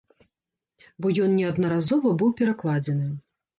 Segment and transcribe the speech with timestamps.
[1.03, 3.09] Бо ён неаднаразова быў перакладзены.